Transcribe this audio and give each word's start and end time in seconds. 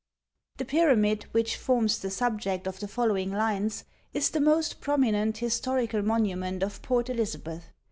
_The 0.57 0.65
Pyramid 0.65 1.27
which 1.31 1.57
forms 1.57 1.99
the 1.99 2.09
subject 2.09 2.65
of 2.65 2.79
the 2.79 2.87
following 2.87 3.31
lines 3.31 3.85
is 4.15 4.31
the 4.31 4.41
most 4.41 4.81
prominent 4.81 5.37
historical 5.37 6.01
monument 6.01 6.63
of 6.63 6.81
Port 6.81 7.07
Elizabeth. 7.11 7.65